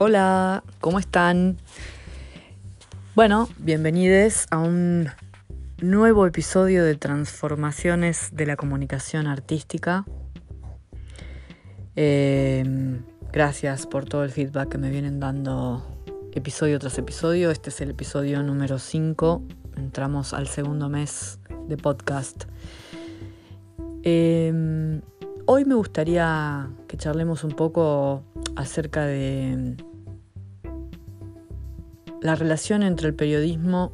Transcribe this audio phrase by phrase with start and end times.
[0.00, 1.56] Hola, ¿cómo están?
[3.16, 5.08] Bueno, bienvenidos a un
[5.82, 10.04] nuevo episodio de Transformaciones de la Comunicación Artística.
[11.96, 15.84] Em, gracias por todo el feedback que me vienen dando
[16.32, 17.50] episodio tras episodio.
[17.50, 19.42] Este es el episodio número 5.
[19.78, 22.44] Entramos al segundo mes de podcast.
[24.04, 25.00] Em,
[25.46, 28.22] hoy me gustaría que charlemos un poco
[28.54, 29.76] acerca de
[32.20, 33.92] la relación entre el periodismo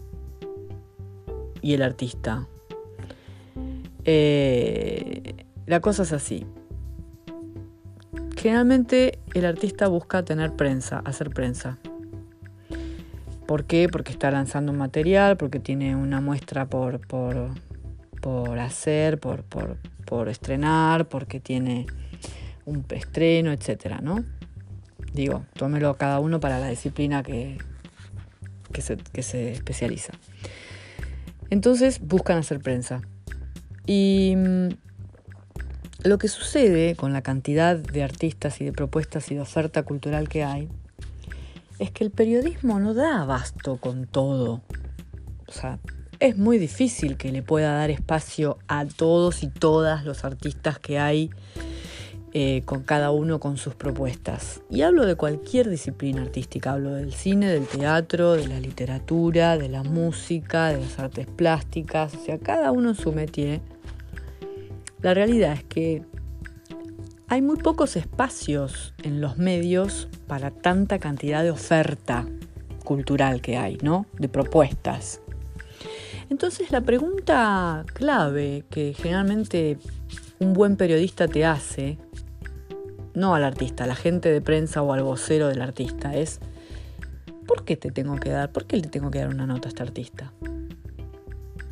[1.61, 2.47] y el artista.
[4.05, 6.47] Eh, la cosa es así.
[8.37, 11.79] Generalmente el artista busca tener prensa, hacer prensa.
[13.47, 13.89] ¿Por qué?
[13.89, 17.51] Porque está lanzando un material, porque tiene una muestra por, por,
[18.21, 21.87] por hacer, por, por, por, estrenar, porque tiene
[22.65, 24.25] un estreno, etcétera, ¿no?
[25.13, 27.59] Digo, tómelo cada uno para la disciplina que,
[28.75, 30.13] que se, especializa.
[31.49, 33.01] Entonces buscan hacer prensa.
[33.87, 34.69] Y mm,
[36.03, 40.29] lo que sucede con la cantidad de artistas y de propuestas y de oferta cultural
[40.29, 40.69] que hay
[41.79, 44.63] es que el periodismo no da abasto con todo.
[45.47, 45.79] O sea,
[46.21, 50.99] es muy difícil que le pueda dar espacio a todos y todas los artistas que
[50.99, 51.31] hay
[52.37, 54.61] eh, con cada uno con sus propuestas.
[54.69, 59.69] Y hablo de cualquier disciplina artística, hablo del cine, del teatro, de la literatura, de
[59.69, 63.61] la música, de las artes plásticas, o sea, cada uno en su métier.
[65.01, 66.03] La realidad es que
[67.29, 72.27] hay muy pocos espacios en los medios para tanta cantidad de oferta
[72.85, 74.07] cultural que hay, ¿no?
[74.19, 75.21] De propuestas.
[76.31, 79.79] Entonces la pregunta clave que generalmente
[80.41, 81.97] un buen periodista te hace
[83.15, 86.41] no al artista, a la gente de prensa o al vocero del artista, es
[87.47, 88.51] ¿por qué te tengo que dar?
[88.53, 90.33] ¿Por qué le tengo que dar una nota a este artista?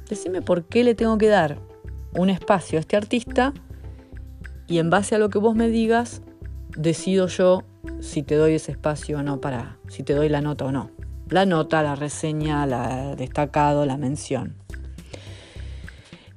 [0.09, 1.59] Decime por qué le tengo que dar
[2.15, 3.53] un espacio a este artista
[4.67, 6.23] y en base a lo que vos me digas,
[6.77, 7.65] decido yo
[8.01, 10.91] si te doy ese espacio o no para, si te doy la nota o no.
[11.29, 14.55] La nota, la reseña, la destacado, la mención.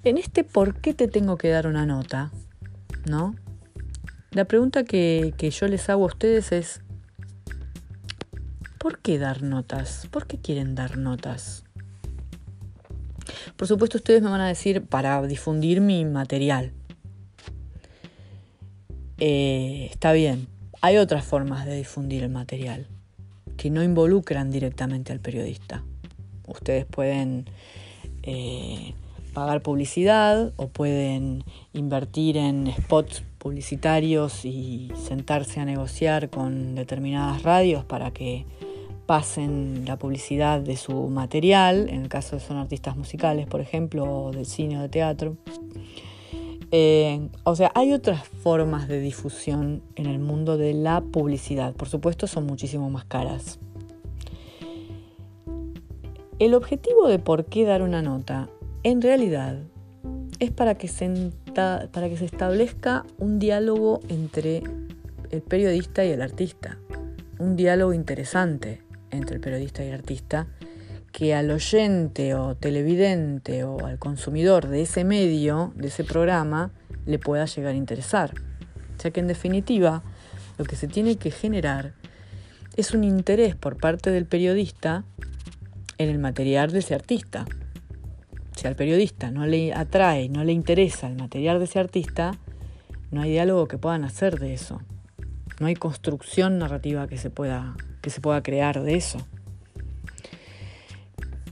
[0.03, 2.31] En este por qué te tengo que dar una nota,
[3.09, 3.35] ¿no?
[4.35, 6.81] La pregunta que, yo les hago a ustedes es,
[8.77, 10.09] ¿por qué dar notas?
[10.11, 11.63] ¿Por qué quieren dar notas?
[13.55, 16.73] Por supuesto ustedes me van a decir para difundir mi material.
[19.19, 20.49] Eh, está bien,
[20.81, 22.89] hay otras formas de difundir el material
[23.55, 25.85] que no involucran directamente al periodista.
[26.45, 27.45] Ustedes pueden
[28.23, 28.95] eh,
[29.33, 37.85] pagar publicidad o pueden invertir en spots publicitarios y sentarse a negociar con determinadas radios
[37.85, 38.43] para que
[39.05, 44.03] pasen la publicidad de su material, en el caso de son artistas musicales, por ejemplo,
[44.03, 45.37] o del cine o de teatro.
[46.71, 51.75] Eh, o sea, hay otras formas de difusión en el mundo de la publicidad.
[51.75, 53.59] Por supuesto, son muchísimo más caras.
[56.39, 58.49] El objetivo de por qué dar una nota,
[58.81, 59.59] en realidad,
[60.39, 64.61] es para que, se, para que se establezca un diálogo entre
[65.31, 66.77] el periodista y el artista.
[67.39, 70.47] Un diálogo interesante entre el periodista y el artista
[71.13, 76.71] que al oyente o televidente o al consumidor de ese medio, de ese programa,
[77.05, 78.33] le pueda llegar a interesar.
[79.01, 80.03] Ya que en definitiva
[80.57, 81.93] lo que se tiene que generar
[82.75, 85.05] es un interés por parte del periodista
[85.97, 87.45] en el material de ese artista
[88.55, 92.31] si al periodista no le atrae, no le interesa el material de ese artista,
[93.11, 94.81] no hay diálogo que puedan hacer de eso.
[95.59, 99.19] No hay construcción narrativa que se pueda, que se pueda crear de eso.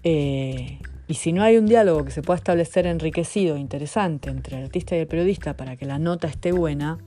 [0.03, 4.63] Eh, y si no hay un diálogo que se pueda establecer enriquecido, interesante entre el
[4.63, 6.97] artista y el periodista para que la nota esté buena,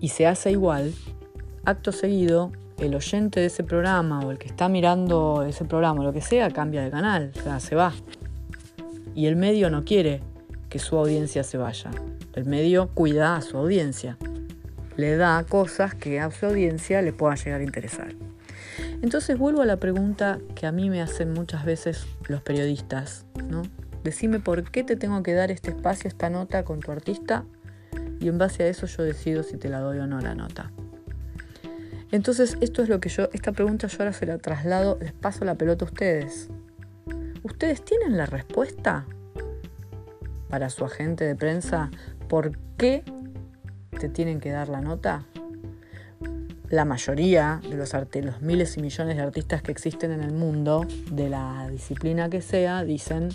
[0.00, 0.92] y se hace igual,
[1.64, 6.04] acto seguido, el oyente de ese programa o el que está mirando ese programa o
[6.04, 7.92] lo que sea, cambia de canal, o sea, se va.
[9.14, 10.20] Y el medio no quiere
[10.68, 11.90] que su audiencia se vaya.
[12.34, 14.16] El medio cuida a su audiencia.
[14.96, 18.14] Le da cosas que a su audiencia le puedan llegar a interesar.
[19.02, 23.62] Entonces vuelvo a la pregunta que a mí me hacen muchas veces los periodistas, ¿no?
[24.04, 27.44] Decime por qué te tengo que dar este espacio, esta nota con tu artista
[28.20, 30.72] y en base a eso yo decido si te la doy o no la nota.
[32.10, 35.44] Entonces esto es lo que yo, esta pregunta yo ahora se la traslado, les paso
[35.44, 36.48] la pelota a ustedes.
[37.42, 39.06] ¿Ustedes tienen la respuesta
[40.48, 41.90] para su agente de prensa
[42.28, 43.02] por qué
[43.98, 45.26] te tienen que dar la nota?
[46.72, 50.86] la mayoría de los, los miles y millones de artistas que existen en el mundo,
[51.10, 53.28] de la disciplina que sea, dicen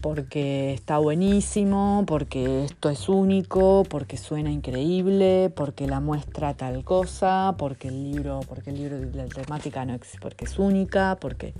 [0.00, 7.54] porque está buenísimo, porque esto es único, porque suena increíble, porque la muestra tal cosa,
[7.58, 11.52] porque el libro, porque el libro de la temática no porque es única, porque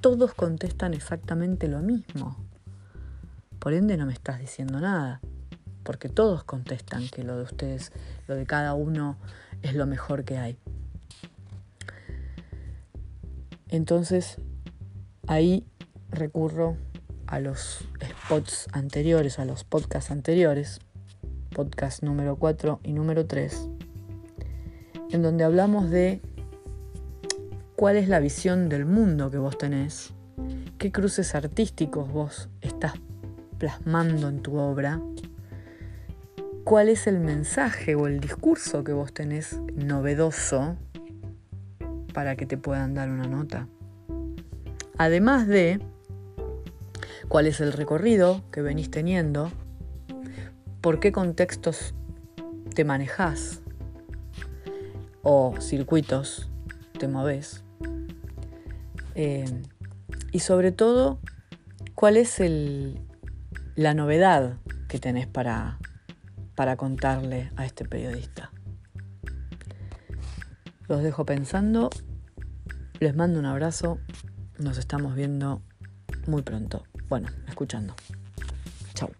[0.00, 2.36] todos contestan exactamente lo mismo.
[3.58, 5.20] Por ende no me estás diciendo nada,
[5.82, 7.92] porque todos contestan que lo de ustedes,
[8.26, 9.16] lo de cada uno
[9.62, 10.58] es lo mejor que hay.
[13.68, 14.38] Entonces,
[15.26, 15.66] ahí
[16.08, 16.76] recurro
[17.26, 20.80] a los spots anteriores, a los podcasts anteriores,
[21.50, 23.68] podcast número 4 y número 3,
[25.10, 26.20] en donde hablamos de
[27.80, 30.12] cuál es la visión del mundo que vos tenés,
[30.76, 32.92] qué cruces artísticos vos estás
[33.56, 35.00] plasmando en tu obra,
[36.64, 40.76] cuál es el mensaje o el discurso que vos tenés novedoso
[42.12, 43.66] para que te puedan dar una nota.
[44.98, 45.80] Además de
[47.28, 49.50] cuál es el recorrido que venís teniendo,
[50.82, 51.94] por qué contextos
[52.74, 53.62] te manejás
[55.22, 56.50] o circuitos
[56.98, 57.64] te moves.
[59.14, 59.62] Eh,
[60.32, 61.20] y sobre todo,
[61.94, 62.40] cuál es
[63.76, 64.58] la novedad
[64.88, 65.78] que tenés para,
[66.54, 68.50] para contarle a este periodista.
[70.88, 71.90] Los dejo pensando,
[72.98, 73.98] les mando un abrazo,
[74.58, 75.62] nos estamos viendo
[76.26, 77.94] muy pronto bueno, escuchando.
[78.94, 79.10] Chao.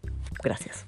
[0.42, 0.86] Gracias.